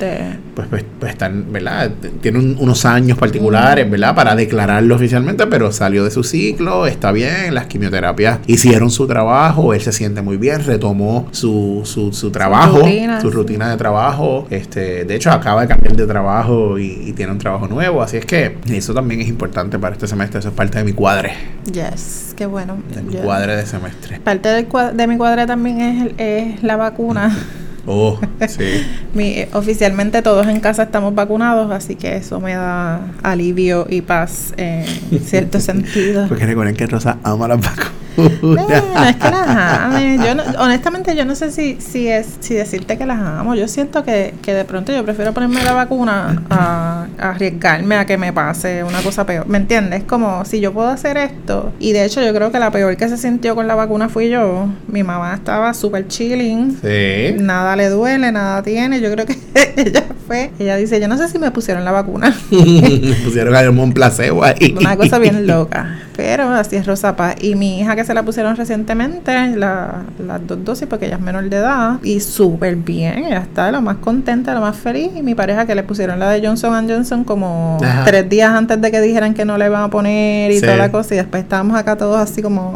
[0.55, 1.91] Pues, pues, pues están, ¿verdad?
[2.21, 4.15] Tiene unos años particulares, ¿verdad?
[4.15, 9.73] Para declararlo oficialmente, pero salió de su ciclo, está bien, las quimioterapias hicieron su trabajo,
[9.73, 12.81] él se siente muy bien, retomó su, su, su trabajo,
[13.21, 14.47] su rutina, de trabajo.
[14.49, 18.17] Este, de hecho, acaba de cambiar de trabajo y, y tiene un trabajo nuevo, así
[18.17, 20.39] es que eso también es importante para este semestre.
[20.39, 21.33] Eso es parte de mi cuadre.
[21.71, 22.77] Yes, qué bueno.
[22.93, 24.19] De mi cuadre de semestre.
[24.19, 27.35] Parte de mi cuadre también es, es la vacuna.
[27.87, 28.83] Oh, sí.
[29.13, 34.53] mi, oficialmente todos en casa estamos vacunados, así que eso me da alivio y paz
[34.57, 34.85] en
[35.23, 36.27] cierto sentido.
[36.27, 38.04] Porque recuerden que Rosa ama las vacunas.
[38.17, 38.67] No,
[39.09, 40.17] es que las ame.
[40.17, 43.55] Yo honestamente, yo no sé si, si es si decirte que las amo.
[43.55, 48.17] Yo siento que, que de pronto yo prefiero ponerme la vacuna a, arriesgarme a que
[48.17, 49.47] me pase una cosa peor.
[49.47, 50.03] ¿Me entiendes?
[50.03, 51.73] Como si yo puedo hacer esto.
[51.79, 54.29] Y de hecho, yo creo que la peor que se sintió con la vacuna fui
[54.29, 54.67] yo.
[54.87, 56.79] Mi mamá estaba súper chilling.
[56.81, 57.35] Sí.
[57.41, 59.01] Nada le duele, nada tiene.
[59.01, 59.37] Yo creo que
[59.75, 60.51] ella fue.
[60.59, 62.35] Ella dice: Yo no sé si me pusieron la vacuna.
[62.51, 64.75] me pusieron algún placebo ahí.
[64.77, 65.99] Una cosa bien loca.
[66.15, 67.35] Pero así es Rosa Paz.
[67.41, 71.21] Y mi hija que se la pusieron recientemente, la, las dos dosis, porque ella es
[71.21, 71.99] menor de edad.
[72.03, 73.25] Y súper bien.
[73.25, 75.11] Ella está lo más contenta, lo más feliz.
[75.15, 78.91] Y mi pareja que le pusieron la de Johnson Johnson como tres días antes de
[78.91, 81.15] que dijeran que no le iban a poner y toda la cosa.
[81.15, 82.75] Y después estábamos acá todos así como,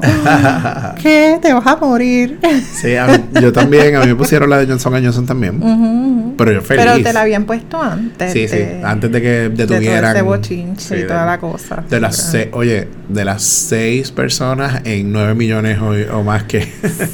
[1.01, 1.39] ¿qué?
[1.41, 2.39] ¿Te vas a morir?
[2.73, 2.93] sí,
[3.41, 3.95] yo también.
[3.95, 6.33] A mí me pusieron la de Johnson Johnson también.
[6.37, 6.85] Pero yo feliz.
[6.85, 8.33] Pero te la habían puesto antes.
[8.33, 8.63] Sí, sí.
[8.83, 9.85] Antes de que detuvieran.
[9.85, 11.83] De todo ese bochinche y toda la cosa.
[11.89, 15.79] De las oye, de las seis personas en nueve millones
[16.11, 16.61] o, más que.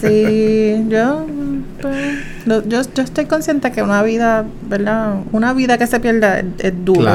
[0.01, 1.25] sí, yo.
[1.81, 5.15] Pues, yo, yo estoy consciente que una vida, ¿verdad?
[5.31, 7.11] Una vida que se pierda es, duro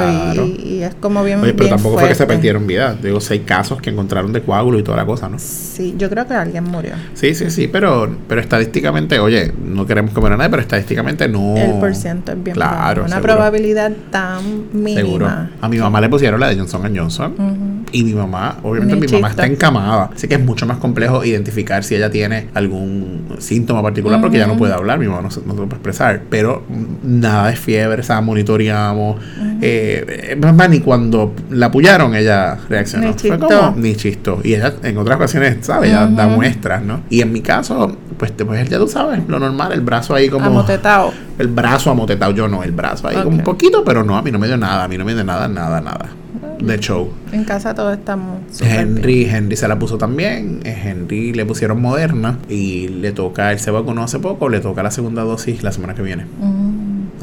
[0.46, 1.40] y, es como bien.
[1.40, 3.00] Oye, pero tampoco fue que se perdieron vidas.
[3.02, 5.38] Digo, seis casos que encontraron de coágulo y toda la cosa, ¿no?
[5.38, 6.92] Sí, yo creo que alguien murió.
[7.14, 11.56] Sí, sí, sí, pero, pero estadísticamente, oye, no queremos comer a nadie, pero estadísticamente no.
[11.56, 13.04] El porciento es bien Claro.
[13.04, 15.00] Una probabilidad tan mínima.
[15.00, 15.28] Seguro.
[15.60, 17.84] A mi mamá le pusieron la de Johnson Johnson.
[17.92, 20.10] Y mi mamá, obviamente, mi mamá está encamada.
[20.14, 24.46] Así que es mucho más complejo identificar si ella tiene algún síntoma particular, porque ella
[24.46, 24.98] no puede hablar.
[24.98, 26.64] Mi mamá no, se puede expresar, pero
[27.02, 29.20] nada de fiebre, o sea, monitoreamos.
[29.62, 33.08] Eh, más, ni cuando la apoyaron ella reaccionó.
[33.08, 33.96] Ni Fue como ni.
[34.44, 35.90] Y ella en otras ocasiones, ¿sabes?
[35.90, 37.02] Ella da muestras, ¿no?
[37.10, 40.46] Y en mi caso, pues, pues ya tú sabes, lo normal, el brazo ahí como...
[40.46, 41.12] Amotetado.
[41.38, 44.30] El brazo amotetado, yo no, el brazo ahí como un poquito, pero no, a mí
[44.30, 46.19] no me dio nada, a mí no me dio nada, nada, nada
[46.62, 47.10] de show.
[47.32, 48.40] En casa todos estamos.
[48.60, 50.60] Henry, Henry se la puso también.
[50.64, 54.82] Eh, Henry le pusieron moderna y le toca, él se vacunó hace poco, le toca
[54.82, 56.26] la segunda dosis la semana que viene.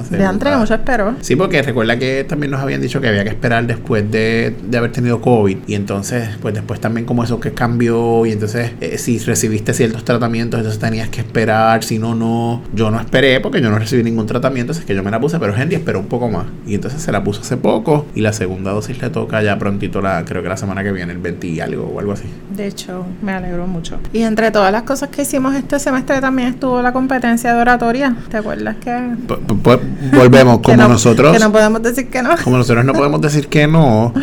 [0.10, 1.15] De antes que mucho espero.
[1.22, 4.78] Sí, porque recuerda que también nos habían dicho que había que esperar después de, de
[4.78, 5.58] haber tenido COVID.
[5.67, 8.26] Y entonces, pues después también como eso que cambió.
[8.26, 11.84] Y entonces, eh, si recibiste ciertos tratamientos, entonces tenías que esperar.
[11.84, 12.62] Si no, no.
[12.74, 14.72] Yo no esperé porque yo no recibí ningún tratamiento.
[14.72, 16.46] Así que yo me la puse, pero Henry esperó un poco más.
[16.65, 18.06] Y entonces se la puso hace poco.
[18.15, 21.13] Y la segunda dosis le toca ya prontito, la, creo que la semana que viene,
[21.13, 22.26] el 20 y algo o algo así.
[22.56, 24.00] De hecho, me alegro mucho.
[24.13, 28.15] Y entre todas las cosas que hicimos este semestre también estuvo la competencia de oratoria.
[28.30, 29.15] ¿Te acuerdas que?
[29.28, 29.80] Pues
[30.12, 31.33] volvemos, como nosotros.
[31.33, 32.36] Que no podemos decir que no.
[32.43, 34.13] Como nosotros no podemos decir que no,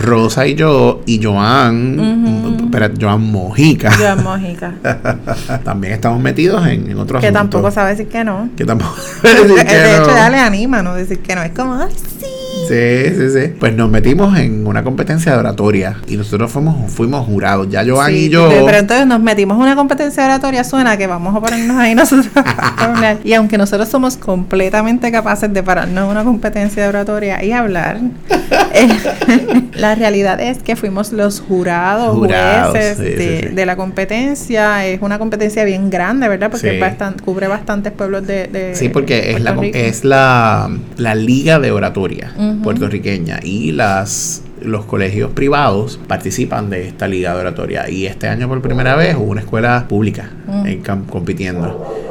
[0.00, 3.92] Rosa y yo y Joan, pero Joan Mojica.
[3.92, 4.74] Joan Mojica.
[5.64, 8.48] también estamos metidos en, en otros Que tampoco sabe decir que no.
[8.56, 11.42] Que tampoco sabe decir que De hecho, ya le anima no decir que no.
[11.42, 12.33] Es como, ay, sí.
[12.68, 13.52] Sí, sí, sí.
[13.58, 17.68] Pues nos metimos en una competencia de oratoria y nosotros fuimos, fuimos jurados.
[17.70, 18.48] Ya Joan y yo.
[18.48, 20.64] Pero entonces nos metimos en una competencia de oratoria.
[20.64, 23.18] Suena que vamos a ponernos ahí nosotros a hablar.
[23.24, 27.98] Y aunque nosotros somos completamente capaces de pararnos en una competencia de oratoria y hablar,
[28.74, 28.88] eh,
[29.74, 34.86] la realidad es que fuimos los jurados, jueces de, la competencia.
[34.86, 36.50] Es una competencia bien grande, ¿verdad?
[36.50, 36.80] Porque
[37.24, 38.72] cubre bastantes pueblos de.
[38.74, 45.30] sí, porque es la, es la, la liga de oratoria puertorriqueña y las los colegios
[45.32, 49.42] privados participan de esta liga de oratoria y este año por primera vez hubo una
[49.42, 50.30] escuela pública
[50.64, 52.04] en compitiendo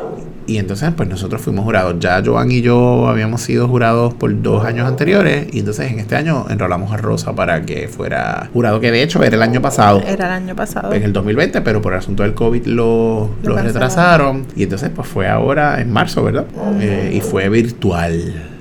[0.46, 1.96] y entonces, pues nosotros fuimos jurados.
[2.00, 5.48] Ya Joan y yo habíamos sido jurados por dos años anteriores.
[5.54, 9.24] Y entonces en este año enrolamos a Rosa para que fuera jurado, que de hecho
[9.24, 10.02] era el año pasado.
[10.06, 10.94] Era el año pasado.
[10.94, 14.46] En el 2020, pero por el asunto del COVID lo, lo, retrasaron.
[14.56, 16.46] Y entonces, pues fue ahora en marzo, ¿verdad?
[16.80, 18.53] Eh, y fue virtual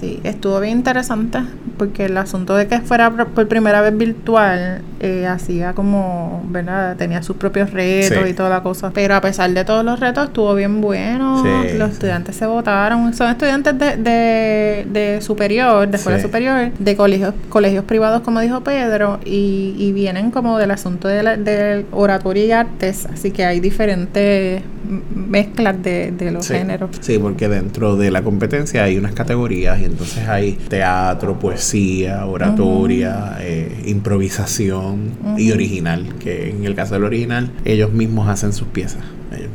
[0.00, 1.40] sí, estuvo bien interesante
[1.80, 6.94] porque el asunto de que fuera por primera vez virtual eh, hacía como, ¿verdad?
[6.96, 8.90] Tenía sus propios retos y toda la cosa.
[8.92, 11.42] Pero a pesar de todos los retos, estuvo bien bueno.
[11.78, 13.14] Los estudiantes se votaron.
[13.14, 19.18] Son estudiantes de, de, superior, de escuela superior, de colegios, colegios privados, como dijo Pedro,
[19.24, 23.06] y, y vienen como del asunto de, la, de oratoria y artes.
[23.06, 24.62] Así que hay diferentes
[25.14, 26.90] mezclas de, de los géneros.
[27.00, 33.36] Sí, porque dentro de la competencia hay unas categorías y entonces hay teatro, poesía, oratoria,
[33.40, 39.02] eh, improvisación y original, que en el caso del original ellos mismos hacen sus piezas.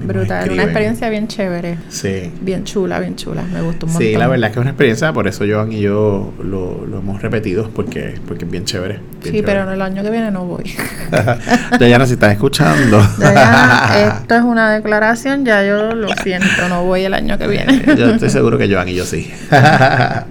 [0.03, 1.77] Brutal, una experiencia bien chévere.
[1.89, 2.31] Sí.
[2.41, 3.43] Bien chula, bien chula.
[3.43, 4.07] Me gustó un montón.
[4.07, 6.99] Sí, la verdad es que es una experiencia, por eso Joan y yo lo, lo
[6.99, 8.99] hemos repetido, porque, porque es bien chévere.
[9.23, 10.63] sí, pero el año que viene no voy.
[11.79, 12.99] ya si estás escuchando.
[14.19, 17.81] esto es una declaración, ya yo lo siento, no voy el año que viene.
[17.97, 19.31] yo estoy seguro que Joan y yo sí.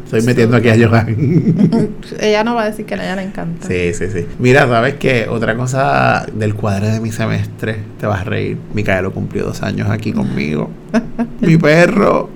[0.04, 1.94] estoy metiendo aquí a Joan.
[2.20, 3.66] ella no va a decir que a ella le encanta.
[3.66, 4.26] Sí, sí, sí.
[4.38, 5.26] Mira, ¿sabes qué?
[5.28, 8.58] Otra cosa del cuadro de mi semestre, te vas a reír.
[8.72, 10.70] Micaelo cumplió dos años aquí conmigo.
[11.40, 12.30] Mi perro.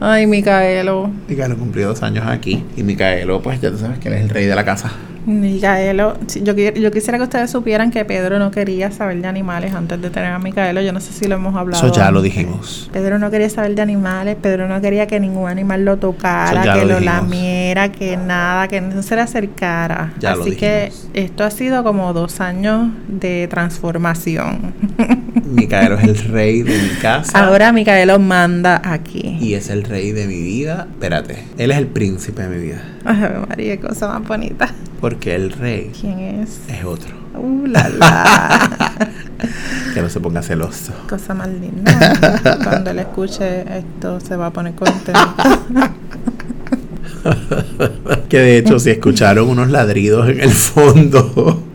[0.00, 1.08] Ay, Micaelo.
[1.28, 2.64] Micaelo cumplió dos años aquí.
[2.76, 4.90] Y Micaelo, pues ya tú sabes que él es el rey de la casa.
[5.26, 10.00] Micaelo, yo, yo quisiera que ustedes supieran que Pedro no quería saber de animales antes
[10.00, 10.80] de tener a Micaelo.
[10.80, 11.86] Yo no sé si lo hemos hablado.
[11.86, 12.88] Eso ya lo dijimos.
[12.92, 14.36] Pedro no quería saber de animales.
[14.40, 19.02] Pedro no quería que ningún animal lo tocara, que lo, lamiera, que nada, que no
[19.02, 20.14] se le acercara.
[20.26, 24.74] Así que esto ha sido como dos años de transformación.
[25.44, 27.44] Micaelo es el rey de mi casa.
[27.44, 29.38] Ahora Micaelo manda aquí.
[29.40, 30.86] Y es el rey de mi vida.
[30.90, 32.82] Espérate, él es el príncipe de mi vida.
[33.04, 34.72] Ay, María, qué cosa más bonita.
[35.00, 35.90] Porque el rey.
[35.98, 36.60] ¿Quién es?
[36.68, 37.14] Es otro.
[37.34, 39.10] Uh, la, la.
[39.94, 40.92] que no se ponga celoso.
[41.08, 42.58] Cosa más linda.
[42.62, 45.34] Cuando él escuche esto se va a poner contento.
[48.28, 51.69] que de hecho, si escucharon unos ladridos en el fondo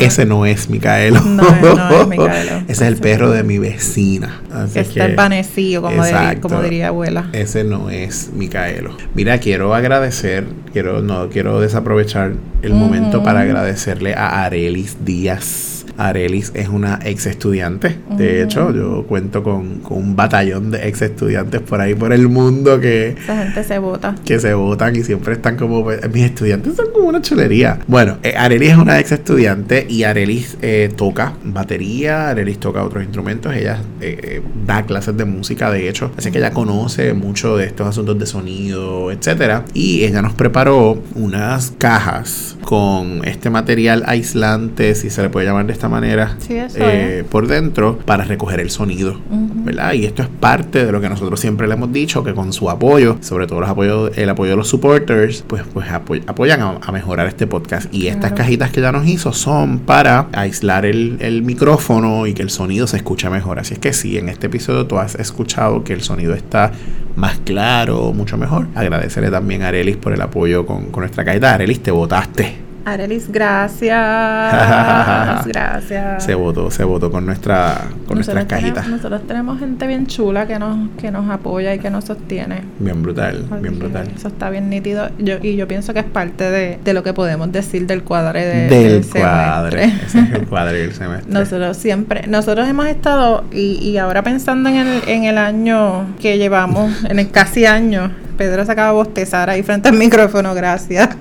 [0.00, 1.20] ese no es Micaelo.
[1.20, 2.62] No, no es Micaelo.
[2.68, 4.40] Ese es el perro de mi vecina.
[4.74, 7.28] Está desvanecido, como, diría, como diría abuela.
[7.32, 8.96] Ese no es Micaelo.
[9.14, 16.52] Mira, quiero agradecer, quiero, no, quiero desaprovechar el momento para agradecerle a Arelis Díaz Arelis
[16.54, 17.96] es una ex estudiante.
[18.16, 22.80] De hecho, yo cuento con, un batallón de ex estudiantes por ahí por el mundo
[22.80, 23.10] que.
[23.10, 24.14] Esa gente se vota.
[24.24, 25.84] Que se votan y siempre están como.
[26.12, 27.78] Mis estudiantes son como una chulería.
[27.86, 33.02] Bueno, eh, Arelis es una ex estudiante y Arelis eh, toca batería, Arelis toca otros
[33.02, 33.54] instrumentos.
[33.54, 36.12] Ella eh, da clases de música, de hecho.
[36.16, 39.64] Así que ella conoce mucho de estos asuntos de sonido, etcétera.
[39.74, 45.66] Y ella nos preparó unas cajas con este material aislante, si se le puede llamar
[45.66, 49.18] de esta manera, eh, por dentro para recoger el sonido,
[49.64, 49.94] ¿verdad?
[49.94, 52.70] Y esto es parte de lo que nosotros siempre le hemos dicho, que con su
[52.70, 57.26] apoyo, sobre todo los apoyos, el apoyo de los supporters, pues, pues apoyan a, mejorar
[57.26, 57.92] este podcast.
[57.92, 62.42] Y estas cajitas que ya nos hizo son para aislar el, el micrófono y que
[62.42, 63.58] el sonido se escuche mejor.
[63.58, 66.70] Así es que sí, en este episodio tú has escuchado que el sonido está
[67.16, 68.68] más claro, mucho mejor.
[68.76, 71.54] Agradecerle también a Arelis por el apoyo con, con nuestra caída.
[71.54, 72.71] Arelis, te votaste.
[72.84, 73.92] Arelis, gracias.
[75.46, 76.24] gracias.
[76.24, 78.88] Se votó, se votó con nuestra con nuestras cajitas.
[78.88, 82.62] nosotros tenemos gente bien chula que nos que nos apoya y que nos sostiene.
[82.78, 84.08] Bien brutal, bien brutal.
[84.14, 85.10] Eso está bien nítido.
[85.18, 88.44] Yo, y yo pienso que es parte de, de lo que podemos decir del cuadre
[88.44, 89.84] de, del, cuadre.
[89.84, 91.32] Ese es el cuadre del semestre.
[91.32, 96.38] Nosotros siempre, nosotros hemos estado, y, y ahora pensando en el, en el año que
[96.38, 101.08] llevamos, en el casi año, Pedro se acaba de bostezar ahí frente al micrófono, gracias.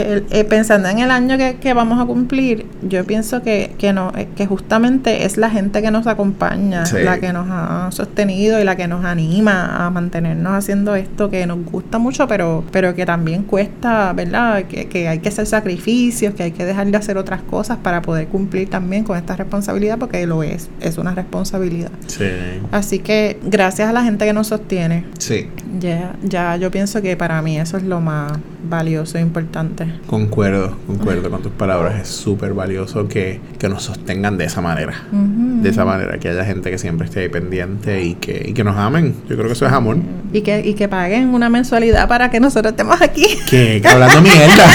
[0.00, 4.28] Eh, pensando en el año que, vamos a cumplir, yo pienso que, que, no, eh,
[4.34, 8.76] que justamente es la gente que nos acompaña, la que nos ha sostenido y la
[8.76, 13.44] que nos anima a mantenernos haciendo esto que nos gusta mucho, pero, pero que también
[13.44, 14.64] cuesta, ¿verdad?
[14.64, 18.02] Que, que hay que hacer sacrificios, que hay que dejar de hacer otras cosas para
[18.02, 21.90] poder cumplir también con esta responsabilidad, porque lo es, es una responsabilidad.
[22.06, 22.26] Sí.
[22.70, 25.04] Así que gracias a la gente que nos sostiene.
[25.18, 25.48] Sí.
[25.78, 28.32] Ya, ya yo pienso que para mí eso es lo más
[28.68, 29.86] valioso e importante.
[30.06, 32.00] Concuerdo, concuerdo con tus palabras.
[32.00, 34.94] Es súper valioso que, que, nos sostengan de esa manera.
[35.12, 38.64] De esa manera, que haya gente que siempre esté ahí pendiente y que, y que
[38.64, 39.14] nos amen.
[39.28, 39.98] Yo creo que eso es amor.
[40.32, 43.26] Y que, y que paguen una mensualidad para que nosotros estemos aquí.
[43.48, 44.66] Que hablando mierda.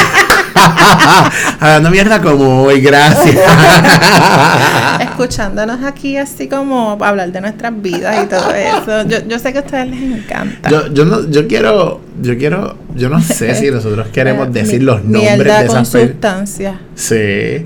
[1.60, 3.36] hablando mierda como hoy, gracias.
[5.00, 9.08] Escuchándonos aquí así como hablar de nuestras vidas y todo eso.
[9.08, 10.70] Yo, yo sé que a ustedes les encanta.
[10.70, 15.04] Yo, yo, no, yo quiero, yo quiero, yo no sé si nosotros queremos decir los
[15.04, 16.50] nombres de esas personas.
[16.96, 17.64] Sí,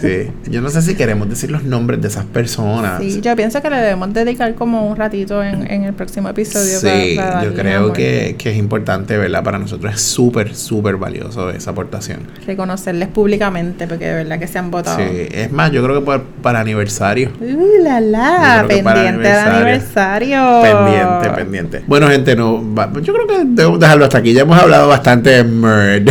[0.00, 0.30] sí.
[0.50, 3.00] Yo no sé si queremos decir los nombres de esas personas.
[3.00, 6.78] Sí, yo pienso que le debemos dedicar como un ratito en, en el próximo episodio.
[6.78, 9.42] Sí, yo creo que, que, es importante, ¿verdad?
[9.42, 12.20] Para nosotros es súper, súper valioso esa aportación.
[12.46, 14.98] Reconocerles públicamente, porque de verdad que se han votado.
[14.98, 17.30] Sí, es más, yo creo que para, para aniversario.
[17.40, 18.64] ¡Uh, la, la!
[18.68, 20.62] Pendiente de aniversario.
[20.62, 21.82] Pendiente, pendiente.
[21.86, 22.62] Bueno, gente, no,
[23.00, 24.32] yo creo que debemos hasta aquí.
[24.32, 26.08] Ya hemos hablado bastante de Merd.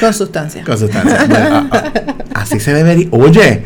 [0.00, 0.64] Con sustancia.
[0.64, 1.68] Con sustancia.
[2.34, 3.08] Así se debe.
[3.12, 3.64] Oye,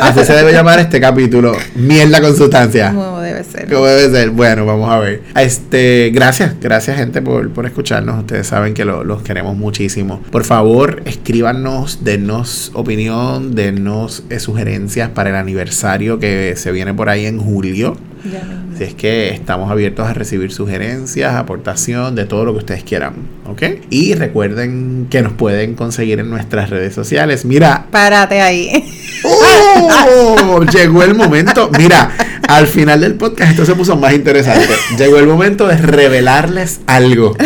[0.00, 1.56] así se debe llamar este capítulo.
[1.74, 2.92] Mierda con sustancia.
[2.92, 3.72] Como debe ser.
[3.72, 4.30] Como debe ser.
[4.30, 5.22] Bueno, vamos a ver.
[5.34, 8.20] Este, gracias, gracias, gente, por, por escucharnos.
[8.20, 10.22] Ustedes saben que los queremos muchísimo.
[10.30, 17.08] Por favor, escríbanos, denos opinión, denos eh, sugerencias para el aniversario que se viene por
[17.08, 17.96] ahí en julio.
[18.74, 23.14] Así es que estamos abiertos a recibir sugerencias, aportación, de todo lo que ustedes quieran.
[23.46, 23.62] ¿Ok?
[23.90, 27.44] Y recuerden que nos pueden conseguir en nuestras redes sociales.
[27.44, 27.86] Mira.
[27.90, 28.84] Párate ahí.
[29.24, 29.65] ¡Oh!
[30.72, 31.70] Llegó el momento.
[31.76, 32.10] Mira,
[32.48, 34.74] al final del podcast esto se puso más interesante.
[34.98, 37.36] Llegó el momento de revelarles algo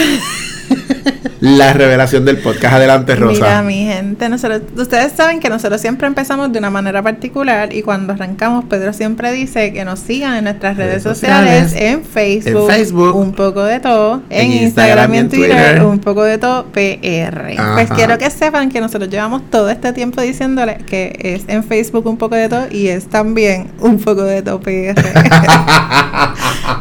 [1.40, 2.74] la revelación del podcast.
[2.74, 3.32] Adelante, Rosa.
[3.32, 7.82] Mira, mi gente, nosotros, ustedes saben que nosotros siempre empezamos de una manera particular y
[7.82, 12.76] cuando arrancamos, Pedro siempre dice que nos sigan en nuestras redes, sociales, en Facebook, en
[12.76, 17.54] Facebook, un poco de todo, en, Instagram, y en Twitter, un poco de todo, PR.
[17.74, 22.06] Pues quiero que sepan que nosotros llevamos todo este tiempo diciéndole que es en Facebook
[22.06, 25.00] un poco de todo y es también un poco de todo, PR.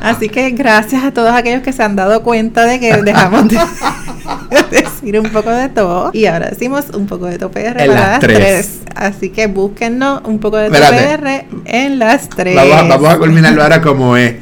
[0.01, 3.57] Así que gracias a todos aquellos que se han dado cuenta de que dejamos de
[4.71, 6.11] decir un poco de todo.
[6.13, 8.79] Y ahora decimos un poco de todo PR en las tres.
[8.95, 12.55] Así que búsquennos un poco de PR en las tres.
[12.55, 14.35] Vamos, a culminarlo ahora como es.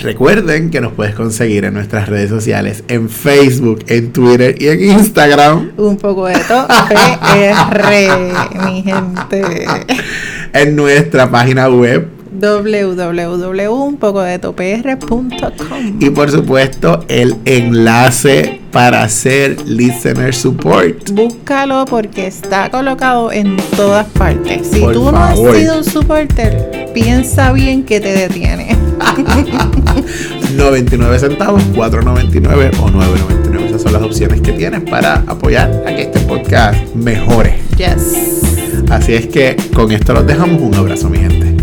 [0.00, 4.82] Recuerden que nos puedes conseguir en nuestras redes sociales, en Facebook, en Twitter y en
[4.84, 5.72] Instagram.
[5.76, 9.66] Un poco de todo PR, mi gente.
[10.54, 15.28] En nuestra página web www.unpocodetopr.com
[16.00, 21.10] Y por supuesto, el enlace para hacer listener support.
[21.10, 24.66] Búscalo porque está colocado en todas partes.
[24.66, 28.76] Si tú no has sido un supporter, piensa bien que te detiene.
[30.56, 33.66] 99 centavos, 4.99 o 9.99.
[33.66, 37.58] Esas son las opciones que tienes para apoyar a que este podcast mejore.
[37.76, 38.40] Yes.
[38.90, 40.60] Así es que con esto los dejamos.
[40.60, 41.53] Un abrazo, mi gente.